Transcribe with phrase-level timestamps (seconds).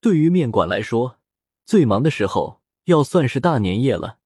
[0.00, 1.18] 对于面馆来说，
[1.66, 4.18] 最忙的时候要算是大年夜了。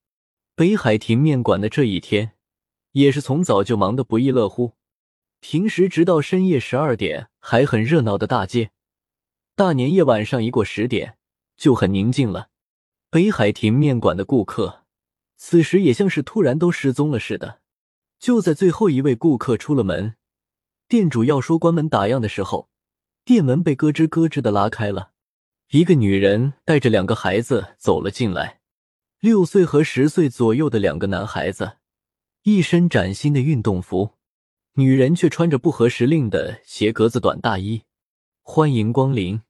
[0.55, 2.33] 北海亭面馆的这一天，
[2.93, 4.75] 也是从早就忙得不亦乐乎。
[5.41, 8.71] 平时直到深夜十二点还很热闹的大街，
[9.57, 11.17] 大年夜晚上一过十点
[11.57, 12.51] 就很宁静了。
[13.11, 14.85] 北海亭面馆的顾客，
[15.37, 17.61] 此时也像是突然都失踪了似的。
[18.19, 20.17] 就在最后一位顾客出了门，
[20.87, 22.69] 店主要说关门打烊的时候，
[23.25, 25.12] 店门被咯吱咯吱的拉开了。
[25.73, 28.61] 一个女人带着两个孩子走了进来，
[29.21, 31.79] 六岁和十岁左右的两个男孩子，
[32.43, 34.11] 一身崭新的运动服，
[34.75, 37.85] 女人却穿着不合时令的鞋格子短大衣。
[38.43, 39.41] 欢迎光临，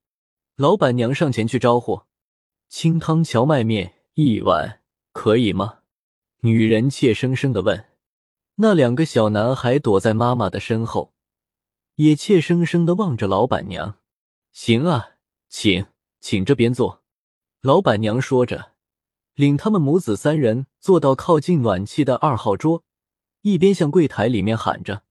[0.54, 2.02] 老板娘上前去招呼
[2.70, 4.78] ：“清汤荞麦面一碗，
[5.10, 5.80] 可以吗？”
[6.42, 7.86] 女人怯生生的问。
[8.56, 11.14] 那两个小男孩躲在妈妈的身后，
[11.96, 13.98] 也怯生生的望着老板娘。
[14.54, 15.16] “行啊，
[15.48, 15.84] 请。”
[16.22, 17.02] 请这边坐，
[17.62, 18.74] 老板娘说着，
[19.34, 22.84] 领他们母子三人坐到靠近暖气的二号桌，
[23.40, 25.02] 一边向柜台里面喊着：“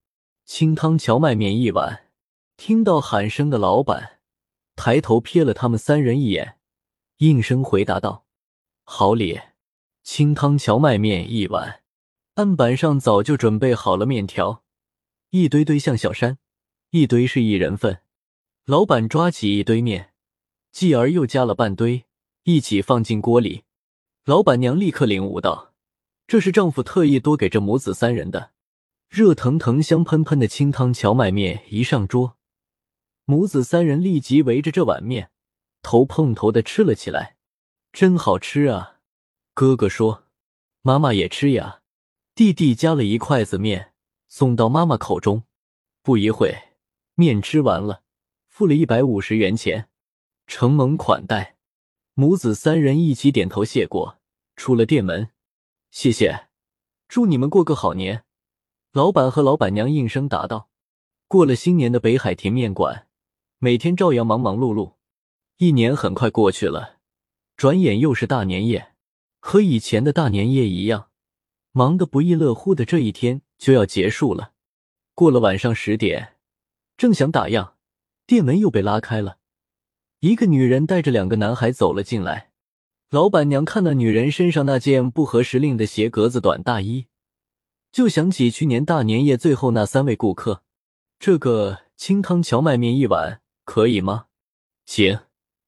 [0.46, 2.08] 清汤荞麦面一碗。”
[2.56, 4.20] 听到喊声的老板
[4.76, 6.58] 抬头瞥了他们三人一眼，
[7.18, 8.26] 应声回答道
[8.86, 9.38] ：“好礼，
[10.04, 11.82] 清汤荞麦面一碗。”
[12.36, 14.64] 案板上早就准备好了面条，
[15.32, 16.38] 一堆堆像小山，
[16.92, 18.00] 一堆是一人份。
[18.66, 20.11] 老板抓起一堆面。
[20.72, 22.06] 继而又加了半堆，
[22.44, 23.64] 一起放进锅里。
[24.26, 25.74] 老板娘立刻领悟到，
[26.28, 28.52] 这是丈夫特意多给这母子三人的。
[29.10, 32.38] 热腾腾、香喷喷的清汤荞麦面一上桌，
[33.26, 35.32] 母子三人立即围着这碗面，
[35.82, 37.36] 头碰头的吃了起来。
[37.92, 39.00] 真好吃啊！
[39.54, 40.24] 哥哥说
[40.82, 41.82] ：“妈妈也吃呀。”
[42.34, 43.92] 弟弟夹了一筷子面
[44.30, 45.44] 送到妈妈口中。
[46.02, 46.56] 不一会，
[47.16, 48.04] 面吃完了，
[48.48, 49.90] 付了一百五十元钱。
[50.54, 51.56] 承蒙款待，
[52.14, 54.20] 母子三人一起点头谢过，
[54.58, 55.30] 出了店门。
[55.92, 56.50] 谢谢，
[57.08, 58.26] 祝你们过个好年。
[58.92, 60.70] 老板和老板娘应声答道。
[61.30, 63.08] 过了新年的北海亭面馆，
[63.60, 64.96] 每天照样忙忙碌碌。
[65.56, 66.98] 一年很快过去了，
[67.56, 68.92] 转眼又是大年夜。
[69.40, 71.12] 和以前的大年夜一样，
[71.72, 74.52] 忙得不亦乐乎的这一天就要结束了。
[75.16, 76.36] 过了晚上十点，
[76.98, 77.76] 正想打烊，
[78.28, 79.38] 店门又被拉开了。
[80.22, 82.52] 一个女人带着两个男孩走了进来。
[83.10, 87.08] 老板娘看那女人身上那件不合时令的鞋格子短大衣，
[87.92, 90.62] 就想起去年大年夜最后那三位顾客。
[91.18, 94.28] 这个清汤荞麦面一碗可以吗？
[94.86, 95.22] 行，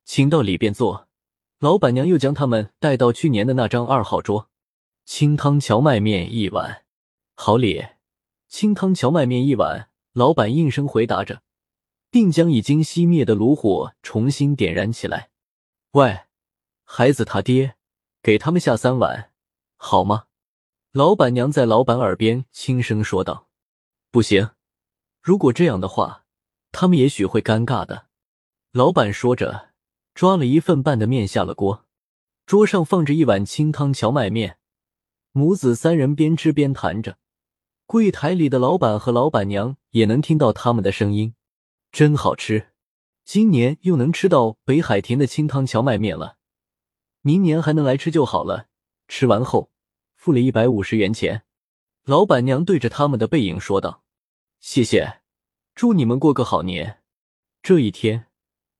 [0.05, 1.07] 请到里边坐。
[1.59, 4.49] 老板娘又将他们带到去年的那张二号桌。
[5.03, 6.83] 清汤荞麦面一碗，
[7.33, 7.83] 好礼。
[8.47, 9.89] 清汤荞麦面一碗。
[10.13, 11.41] 老板应声回答着。
[12.13, 15.31] 并将已经熄灭的炉火重新点燃起来。
[15.93, 16.25] 喂，
[16.83, 17.73] 孩子他爹，
[18.21, 19.31] 给他们下三碗，
[19.77, 20.25] 好吗？
[20.91, 23.47] 老板娘在老板耳边轻声说道
[24.13, 24.51] ：“不行，
[25.23, 26.25] 如果这样的话，
[26.71, 28.05] 他们也许会尴尬的。”
[28.71, 29.69] 老板说着，
[30.13, 31.87] 抓了一份半的面下了锅。
[32.45, 34.59] 桌上放着一碗清汤荞麦面，
[35.31, 37.17] 母子三人边吃边谈着。
[37.87, 41.33] 柜台里的老板和老板娘也能听到他们的声音。
[41.93, 42.69] 真好吃，
[43.23, 46.37] 今年又能吃到北海亭的清汤荞麦面了，
[47.21, 48.67] 明年还能来吃就好了。
[49.07, 49.71] 吃完后，
[50.15, 51.43] 付了一百五十元钱。
[52.03, 54.03] 老板娘对着他们的背影说道
[54.59, 55.21] ：“谢谢，
[55.75, 57.03] 祝你们过个好年。”
[57.61, 58.25] 这一天，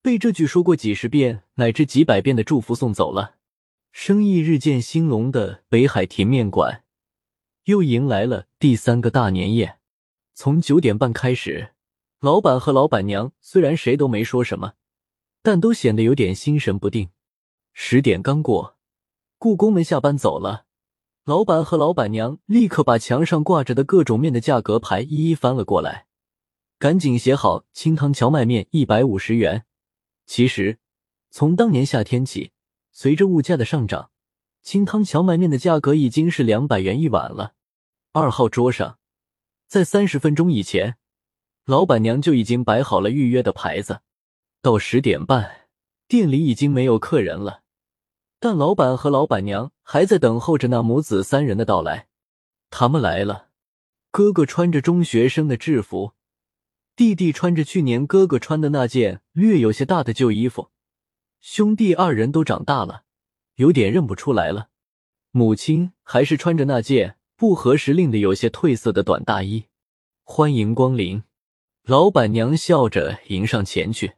[0.02, 3.36] 被这句说过几十遍乃至几百遍的祝福送走了。
[3.92, 6.84] 生意日渐兴隆的北海亭面馆，
[7.66, 9.78] 又迎来了第三个大年夜。
[10.34, 11.73] 从九点半开始。
[12.24, 14.76] 老板和老板娘虽然谁都没说什么，
[15.42, 17.10] 但都显得有点心神不定。
[17.74, 18.78] 十点刚过，
[19.38, 20.64] 故宫们下班走了，
[21.26, 26.08] 老板和老板娘立刻把墙上挂着的各种面的价格牌一一翻了过来，
[26.80, 29.66] 赶紧写好清汤荞麦面一百五十元。
[30.26, 30.80] 其实，
[31.30, 32.54] 从当年夏天起，
[32.94, 34.12] 随着物价的上涨，
[34.62, 37.56] 清汤荞麦面的价格已经是两百元一碗了。
[38.14, 38.98] 二号桌上，
[39.68, 40.96] 在三十分钟以前。
[41.66, 44.02] 老板娘就已经摆好了预约的牌子，
[44.62, 45.68] 到十点半，
[46.10, 47.62] 店里已经没有客人了，
[48.38, 52.10] 但老板和老板娘还在等候着那母子三人的到来。
[52.70, 53.48] 他们来了，
[54.12, 56.12] 哥哥穿着中学生的制服，
[56.98, 60.70] 弟弟穿着去年哥哥穿的那件略有些大的旧衣服，
[61.40, 63.04] 兄弟二人都长大了，
[63.56, 64.68] 有点认不出来了。
[65.32, 69.68] 母亲还是穿着那件不合时令的、有些褪色的短大衣。
[70.26, 71.24] 欢迎光临。
[71.86, 74.14] 老板娘笑着迎上前去，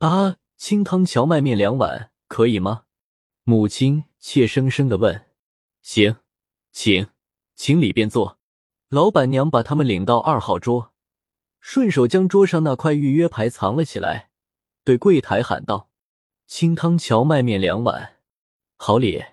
[0.00, 2.82] 啊，清汤荞麦面两碗，可以吗？
[3.42, 5.24] 母亲怯生生的问。
[5.80, 6.16] 行，
[6.72, 7.06] 请，
[7.56, 8.38] 请里边坐。
[8.90, 10.92] 老板娘把他们领到二号桌，
[11.58, 14.28] 顺手将桌上那块预约牌藏了起来，
[14.84, 15.88] 对柜台喊道
[16.46, 18.16] ：“清汤荞麦面两碗。”
[18.76, 19.24] 好礼。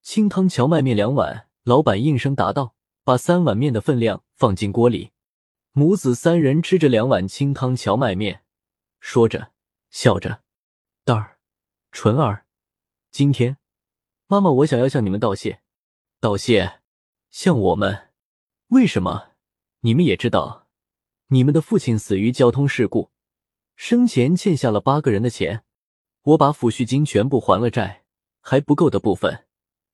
[0.00, 1.48] 清汤荞麦面两碗。
[1.64, 5.10] 老板应声答道，把三碗面的分量放进锅里。
[5.72, 8.42] 母子三人吃着两碗清汤荞麦面，
[8.98, 9.52] 说着，
[9.88, 10.42] 笑着。
[11.04, 11.38] 蛋儿，
[11.92, 12.44] 纯儿，
[13.12, 13.56] 今天，
[14.26, 15.62] 妈妈，我想要向你们道谢。
[16.18, 16.80] 道谢？
[17.30, 18.10] 向我们？
[18.70, 19.30] 为什么？
[19.82, 20.66] 你们也知道，
[21.28, 23.12] 你们的父亲死于交通事故，
[23.76, 25.62] 生前欠下了八个人的钱，
[26.22, 28.04] 我把抚恤金全部还了债，
[28.40, 29.46] 还不够的部分，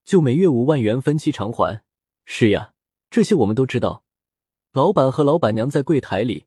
[0.05, 1.85] 就每月五万元分期偿还。
[2.25, 2.73] 是呀，
[3.11, 4.06] 这些我们都知道。
[4.77, 6.45] 老板和老板娘在柜台里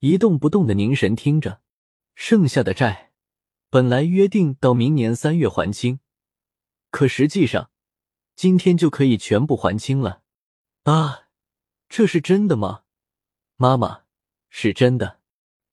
[0.00, 1.60] 一动不动的凝神听着。
[2.16, 3.12] 剩下的债
[3.70, 6.00] 本来约定到明年三月还清，
[6.90, 7.70] 可实际上
[8.34, 10.22] 今天就可以全部还清了。
[10.82, 11.28] 啊，
[11.88, 12.80] 这是真的吗？
[13.54, 14.00] 妈妈，
[14.48, 15.20] 是真的。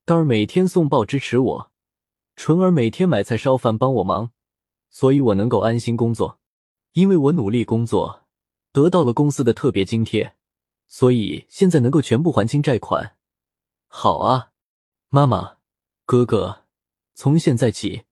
[0.05, 1.71] 丹儿每天送报支持我，
[2.35, 4.29] 纯儿每天买菜烧饭帮我忙，
[4.91, 6.39] 所以我能够安心工作。
[6.93, 8.27] 因为我努力工作，
[8.71, 10.36] 得到了公司的特别津贴。
[10.87, 13.17] 所以现在能够全部还清债款，
[13.87, 14.51] 好啊，
[15.09, 15.57] 妈妈，
[16.05, 16.63] 哥哥，
[17.13, 18.03] 从现在起，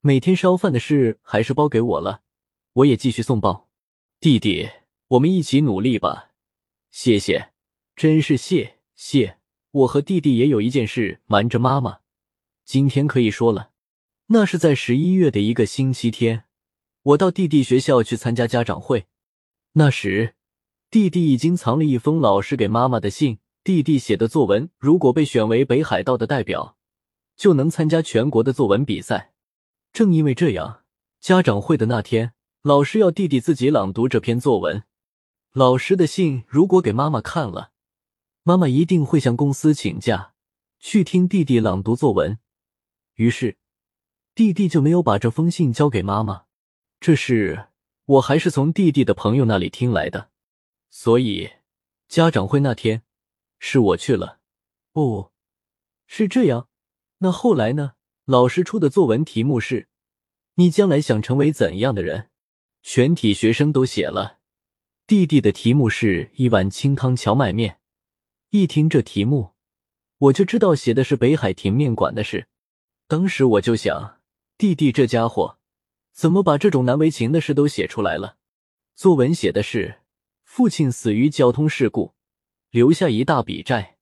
[0.00, 2.22] 每天烧饭的事还是包给我了，
[2.72, 3.68] 我也继续送报。
[4.20, 4.70] 弟弟，
[5.08, 6.30] 我们一起努力吧。
[6.90, 7.52] 谢谢，
[7.94, 9.38] 真是谢谢。
[9.70, 12.00] 我和弟弟也有一件事瞒着妈妈，
[12.64, 13.72] 今天可以说了。
[14.28, 16.44] 那是在十一月的一个星期天，
[17.02, 19.06] 我到弟弟学校去参加家长会，
[19.72, 20.36] 那时。
[20.94, 23.40] 弟弟已经藏了一封老师给妈妈的信。
[23.64, 26.76] 弟弟写的作文，如果被选为北海道的代表，
[27.34, 29.32] 就能参加全国的作文比赛。
[29.92, 30.84] 正因为这样，
[31.18, 34.84] 家长会的那天，老师要弟弟自己朗读这篇作文。
[35.52, 37.72] 老师的信如果给妈妈看了，
[38.44, 40.34] 妈妈一定会向公司请假
[40.78, 42.38] 去听弟弟朗读作文。
[43.16, 43.56] 于是，
[44.36, 46.44] 弟弟就没有把这封信交给妈妈。
[47.00, 47.70] 这事
[48.04, 50.30] 我还是从弟弟的朋友那里听来的。
[50.96, 51.50] 所以，
[52.06, 53.02] 家长会那天，
[53.58, 54.38] 是我去了。
[54.92, 55.32] 哦，
[56.06, 56.68] 是这样。
[57.18, 57.94] 那后来呢？
[58.26, 59.88] 老师出的作文题目是
[60.54, 62.30] ：“你将来想成为怎样的人？”
[62.80, 64.38] 全体学生都写了。
[65.04, 67.80] 弟弟的题目是一碗清汤荞麦面。
[68.50, 69.54] 一听这题目，
[70.18, 72.46] 我就知道写的是北海亭面馆的事。
[73.08, 74.20] 当时我就想，
[74.56, 75.58] 弟弟这家伙，
[76.12, 78.36] 怎么把这种难为情的事都写出来了？
[78.94, 80.03] 作文写的是。
[80.56, 82.14] 父亲死于交通事故，
[82.70, 83.96] 留下一大笔债。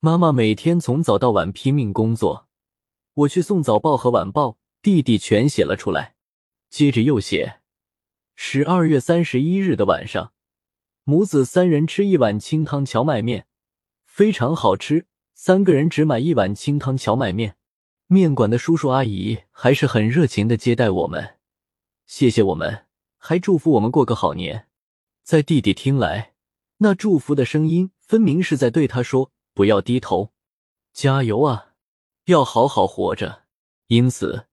[0.00, 2.48] 妈妈每天从早到晚拼命工作，
[3.14, 6.16] 我去送早报和晚报，弟弟全写了出来。
[6.68, 7.60] 接着又写：
[8.34, 10.32] 十二月三十一日的晚上，
[11.04, 13.46] 母子三人吃一碗清汤荞麦面，
[14.04, 15.06] 非常好吃。
[15.34, 17.54] 三个人只买一碗清汤荞麦面，
[18.08, 21.36] 面馆的叔叔阿姨还是很热情的接待我们，
[22.06, 22.86] 谢谢我们，
[23.18, 24.66] 还祝福我们过个好年。
[25.22, 26.34] 在弟弟听来，
[26.78, 30.32] 那祝福的声音分明是在对他说：“不要低头，
[30.92, 31.74] 加油啊，
[32.24, 33.44] 要好好活着。”
[33.86, 34.46] 因此，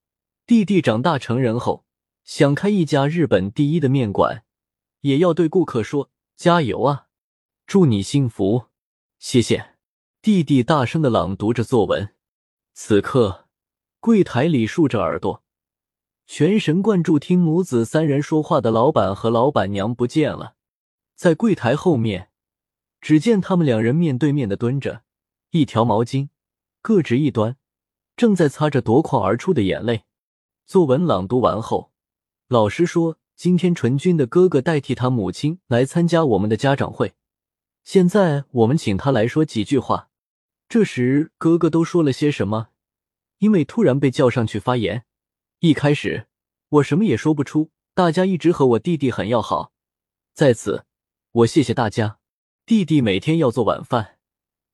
[0.45, 1.85] 弟弟长大成人后
[2.23, 4.43] 想开一家日本第一的面馆，
[5.01, 7.07] 也要对顾客说：“加油啊，
[7.65, 8.65] 祝你幸福。”
[9.17, 9.75] 谢谢。
[10.21, 12.13] 弟弟大声的朗读着作文。
[12.73, 13.47] 此刻，
[13.99, 15.43] 柜台里竖着耳朵，
[16.27, 20.57] 全神贯注听母子三人说话的老板和老板娘不见了。
[21.19, 22.29] 在柜台后面，
[23.01, 25.03] 只见他们两人面对面的蹲着，
[25.51, 26.29] 一条毛巾
[26.81, 27.57] 各执一端，
[28.15, 30.05] 正在擦着夺眶而出的眼泪。
[30.65, 31.91] 作文朗读完后，
[32.47, 37.15] 老师说：“今天纯君的哥哥代替他母亲来参加我们的家长会，
[37.83, 40.07] 现在我们请他来说几句话。”
[40.69, 42.69] 这时，哥哥都说了些什么？
[43.39, 45.03] 因为突然被叫上去发言，
[45.59, 46.27] 一开始
[46.69, 47.71] 我什么也说不出。
[47.93, 49.73] 大家一直和我弟弟很要好，
[50.33, 50.85] 在此。
[51.31, 52.17] 我谢谢大家。
[52.65, 54.17] 弟弟每天要做晚饭，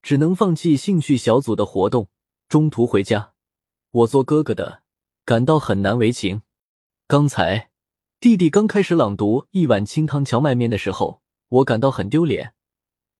[0.02, 2.08] 只能放弃兴趣小组的活动，
[2.48, 3.34] 中途回家。
[3.92, 4.82] 我做哥哥的
[5.26, 6.44] 感到很难为情。
[7.08, 7.72] 刚才
[8.22, 12.54] 弟弟刚开始朗读一碗清汤荞麦面的时候，我感到很丢脸。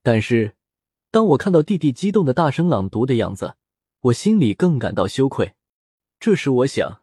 [0.02, 0.56] 但是
[1.12, 3.56] 当我看到弟弟激动的大声朗读的样子，
[4.00, 5.56] 我心里更感到羞愧。
[6.22, 7.02] 这时我想，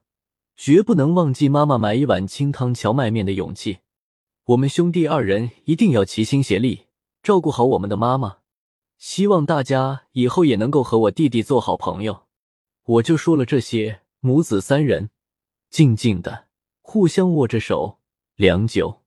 [0.56, 3.80] 绝不能忘记妈妈买一碗清汤荞麦面的勇气。
[4.46, 6.86] 我们兄弟二人一定要齐心协力，
[7.22, 8.38] 照顾好我们的妈妈。
[8.98, 12.24] 希望大家以后也能够和我弟弟做好朋友。
[12.84, 15.10] 我就说了这些，母子三人
[15.70, 16.48] 静静的
[16.80, 18.00] 互相握着手，
[18.34, 19.02] 良久，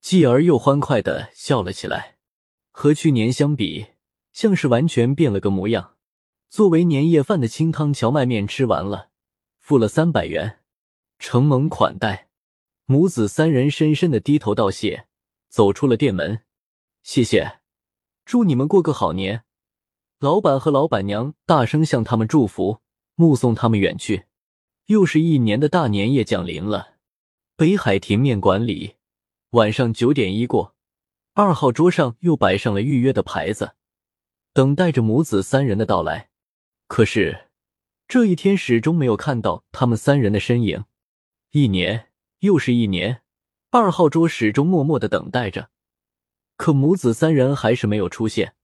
[0.00, 2.16] 继而又欢快的笑了起来。
[2.70, 3.88] 和去年相比，
[4.32, 5.96] 像是完全变了个模样。
[6.48, 9.10] 作为年夜饭的清汤荞麦面吃完了，
[9.58, 10.60] 付了三百元，
[11.18, 12.27] 承蒙款待，
[12.90, 15.08] 母子三人深深的低头道谢，
[15.50, 16.40] 走出了店门。
[17.02, 17.60] 谢谢，
[18.24, 19.44] 祝你们过个好年。
[20.20, 22.80] 老板和老板娘大声向他们祝福，
[23.14, 24.24] 目送他们远去。
[24.86, 26.94] 又是一年的大年夜降临了。
[27.56, 28.94] 北海亭面馆里，
[29.50, 30.74] 晚上九点一过，
[31.34, 33.74] 二号桌上又摆上了预约的牌子，
[34.54, 36.30] 等待着母子三人的到来。
[36.86, 37.48] 可是
[38.06, 40.86] 这一天始终没有看到他们三人的身影。
[41.50, 42.07] 一年
[42.40, 43.22] 又是一年，
[43.70, 45.70] 二号桌始终默默的等待着，
[46.56, 48.54] 可母子三人还是没有出现。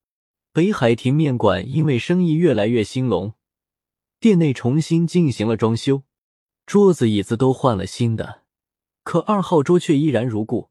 [0.52, 3.34] 北海亭面馆因为生意越来越兴隆，
[4.20, 6.04] 店内重新进行了装修，
[6.64, 8.42] 桌子椅子都换了新的，
[9.02, 10.70] 可二号桌却依然如故。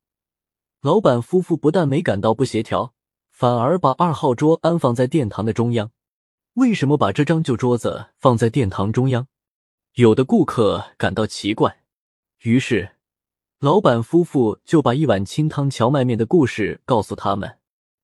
[0.80, 2.94] 老板夫妇不但没感到不协调，
[3.30, 5.92] 反而把二号桌安放在殿堂的中央。
[6.54, 9.28] 为什么把这张旧桌子放在殿堂中央？
[9.96, 11.83] 有的顾客感到奇怪，
[12.44, 12.98] 于是
[13.60, 17.58] 老板夫妇就把一碗清汤荞麦面的故事告诉他们，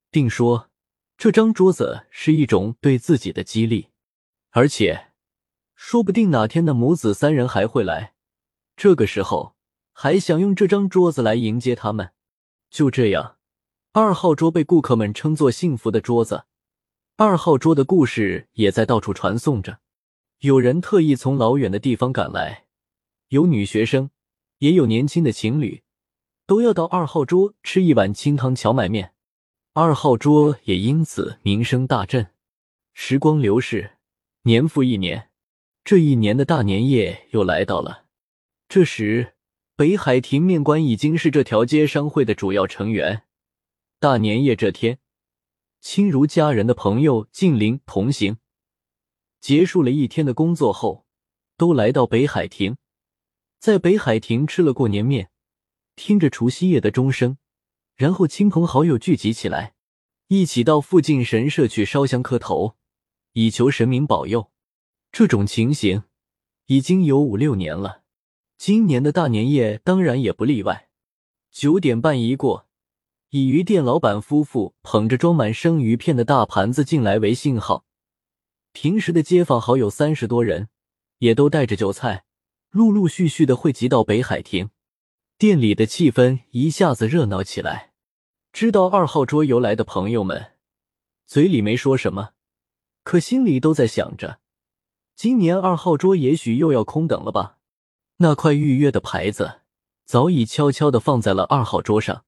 [0.09, 0.69] 并说
[1.17, 3.89] 这张桌子是一种对自己的激励，
[4.51, 5.09] 而且
[5.75, 8.13] 说不定哪天的母子三人还会来，
[8.77, 9.55] 这个时候
[9.91, 12.11] 还想用这张桌子来迎接他们。
[12.69, 13.35] 就这样，
[13.91, 16.45] 二号桌被顾客们称作幸福的桌子。
[17.17, 19.79] 二号桌的故事也在到处传颂着，
[20.39, 22.67] 有人特意从老远的地方赶来，
[23.27, 24.11] 有女学生，
[24.59, 25.83] 也有年轻的情侣，
[26.45, 29.13] 都要到二号桌吃一碗清汤荞麦面。
[29.73, 32.31] 二号桌也因此名声大振。
[32.93, 33.97] 时光流逝，
[34.43, 35.29] 年复一年，
[35.83, 38.05] 这一年的大年夜又来到了。
[38.67, 39.35] 这时，
[39.75, 43.23] 北海亭面馆已经是这条街商会的主要成员。
[43.99, 44.99] 大年夜这天。
[45.81, 48.35] 亲如家人的朋友近邻同行，
[49.39, 51.05] 结束了一天的工作后，
[51.55, 52.75] 都来到北海亭，
[53.59, 55.29] 在北海亭吃了过年面，
[55.97, 57.37] 听着除夕夜的钟声，
[57.97, 59.73] 然后亲朋好友聚集起来，
[60.29, 62.77] 一起到附近神社去烧香磕头，
[63.33, 64.49] 以求神明保佑。
[65.11, 66.03] 这种情形
[66.67, 68.03] 已经有五六年了，
[68.57, 70.89] 今年的大年夜当然也不例外。
[71.51, 72.67] 九点半一过。
[73.31, 77.85] 以鱼店老板夫妇捧着装满生鱼片的大盘子进来为信号，
[78.71, 80.69] 平时的街坊好友三十多人
[81.19, 82.23] 也都带着酒菜，
[82.71, 84.69] 陆陆续续的汇集到北海亭
[85.39, 87.93] 店里的气氛一下子热闹起来。
[88.53, 90.53] 知道二号桌由来的朋友们，
[91.25, 92.33] 嘴里没说什么，
[93.03, 94.39] 可心里都在想着：
[95.15, 97.57] 今年二号桌也许又要空等了吧？
[98.17, 99.61] 那块预约的牌子
[100.05, 102.25] 早已悄悄的放在了二号桌上。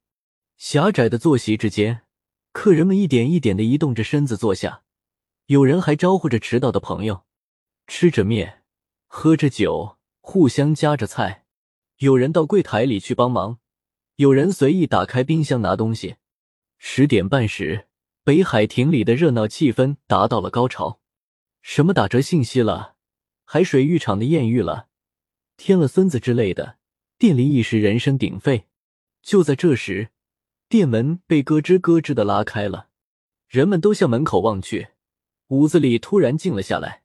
[0.56, 2.02] 狭窄的坐席之间，
[2.52, 4.82] 客人们一点一点的移动着身子坐下，
[5.46, 7.24] 有人还招呼着迟到的朋友，
[7.86, 8.62] 吃着面，
[9.06, 11.44] 喝着酒，互相夹着菜。
[11.98, 13.58] 有人到柜台里去帮忙，
[14.16, 16.16] 有人随意打开冰箱拿东西。
[16.78, 17.88] 十点半时，
[18.24, 21.00] 北海亭里的热闹气氛达到了高潮，
[21.60, 22.94] 什么打折信息了，
[23.44, 24.88] 海水浴场的艳遇了，
[25.56, 26.78] 添了孙子之类的，
[27.18, 28.68] 店里一时人声鼎沸。
[29.20, 30.08] 就在这时。
[30.68, 32.88] 店门被咯吱咯吱的拉开了，
[33.46, 34.88] 人们都向门口望去，
[35.48, 37.01] 屋子里突然静了下来。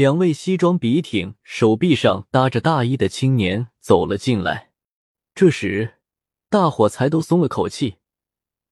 [0.00, 4.70] 两位西装笔挺、手臂上搭着大衣的青年走了进来。
[5.34, 5.96] 这时，
[6.48, 7.96] 大伙才都松了口气。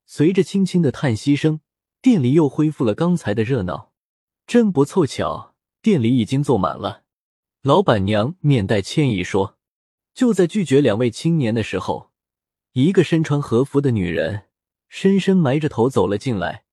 [0.07, 1.61] 随着轻轻的叹息声，
[2.01, 3.93] 店里又恢复了刚才的热闹。
[4.47, 7.03] 真不凑巧，店里已经坐满了。
[7.61, 9.59] 老板娘面带歉意说
[10.17, 12.11] ：“就在拒绝两位青年的时候。”
[12.73, 14.45] 一个身穿和服的女人
[14.89, 16.65] 深深埋着头走了进来，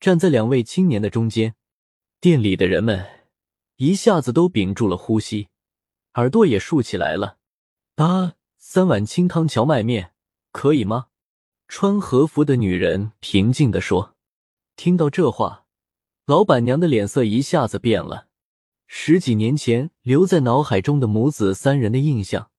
[0.00, 1.56] 站在两位青年的中间。
[2.22, 3.06] 店里的人们
[3.76, 5.48] 一下子都屏住了呼吸，
[6.14, 7.38] 耳朵也竖起来了。
[7.96, 10.12] 啊，三碗清汤荞麦面，
[10.50, 11.06] 可以吗？
[11.68, 14.14] 穿和服的女人平静地说。
[14.76, 15.66] 听到这话，
[16.26, 18.28] 老板娘的脸色一下子变了。
[18.86, 22.50] 十几年前留在脑海中的母子三人的印象。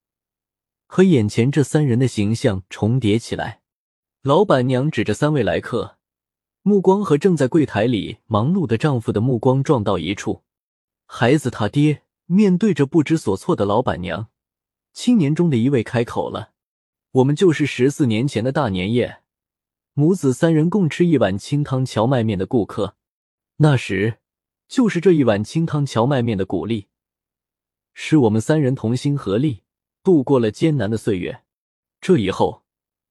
[0.88, 3.62] 和眼前这三人的形象重叠起来，
[4.22, 5.98] 老板娘指着三位来客，
[6.62, 10.43] 目光和正在柜台里忙碌的丈夫的目光撞到一处。
[11.16, 14.32] 孩子他爹面对着不知所措的老板娘，
[14.94, 16.54] 青年中的一位开口了
[17.14, 19.22] ：“我们就是十四年前的大年夜，
[19.94, 22.96] 母子三人共吃一碗清汤荞麦面的顾客。
[23.58, 24.18] 那时，
[24.68, 26.88] 就是这一碗清汤荞麦面的鼓励，
[27.94, 29.62] 使我们三人同心合力。”
[30.02, 31.44] 度过了艰难的岁月。
[32.02, 32.64] 这以后，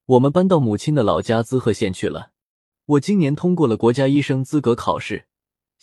[0.06, 2.32] 我们搬到母亲的老家滋贺县去了。
[2.84, 5.26] 我今年通过了国家医生资格考试，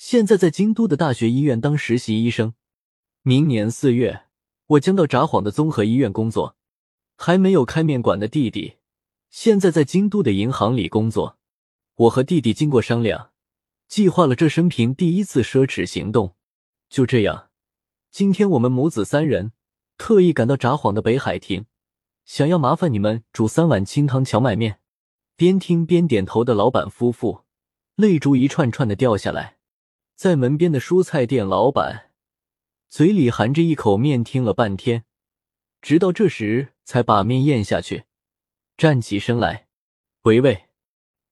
[0.01, 2.53] 现在在京都的大学医院当实习医生。
[3.21, 4.27] 明年四月，
[4.67, 6.55] 我将到札幌的综合医院工作。
[7.17, 8.77] 还没有开面馆的弟弟，
[9.29, 11.37] 现在在京都的银行里工作。
[11.95, 13.31] 我和弟弟经过商量，
[13.89, 16.33] 计划了这生平第一次奢侈行动。
[16.89, 17.49] 就这样，
[18.09, 19.51] 今天我们母子三人
[19.97, 21.65] 特意赶到札幌的北海亭，
[22.23, 24.79] 想要麻烦你们煮三碗清汤荞麦面。
[25.35, 27.41] 边听边点头的老板夫妇，
[27.95, 29.57] 泪珠一串串的掉下来。
[30.19, 32.11] 在门边的蔬菜店老板，
[32.89, 35.05] 嘴里含着一口面，听了半天。
[35.81, 38.03] 直到这时，才把面咽下去，
[38.75, 39.69] 站起身来，
[40.23, 40.65] 喂喂，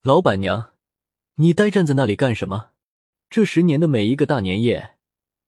[0.00, 0.72] 老板娘，
[1.34, 2.70] 你呆站在那里干什么？
[3.28, 4.96] 这十年的每一个大年夜，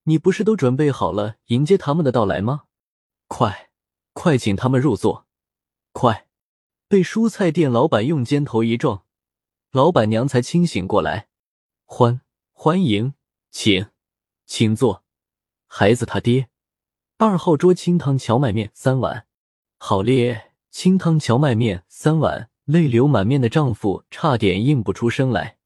[0.03, 2.65] 你不是都准备好了迎接他们的到来吗？
[3.27, 3.71] 快，
[4.13, 5.27] 快请他们入座，
[5.93, 6.27] 快！
[6.89, 9.07] 被蔬菜店老板用肩头一撞，
[9.71, 11.29] 老板娘才清醒过来。
[11.87, 12.21] 欢
[12.53, 13.15] 欢迎，
[13.50, 13.87] 请，
[14.47, 15.04] 请坐，
[15.66, 16.49] 孩子他爹。
[17.19, 19.26] 二号桌清汤荞麦面三碗，
[19.76, 20.52] 好咧！
[20.71, 25.59] 清汤荞麦面三碗，泪流满面的丈夫差点应不出声来。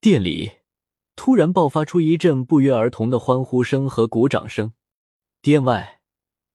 [0.00, 0.52] 店里
[1.16, 4.74] 突然爆发出一阵不约而同的欢呼声和鼓掌声。
[5.40, 6.00] 店外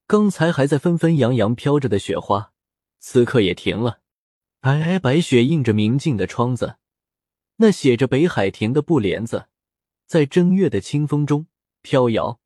[0.05, 2.53] 刚才还在纷纷扬扬飘着的雪花，
[2.99, 4.01] 此刻也停了。
[4.61, 6.77] 皑皑白雪映着明净的窗子，
[7.57, 9.47] 那写着“北海亭”的布帘子，
[10.07, 11.47] 在正月的清风中
[11.81, 12.39] 飘摇。